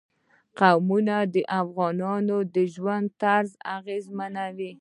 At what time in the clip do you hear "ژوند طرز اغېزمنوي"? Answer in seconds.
2.73-4.71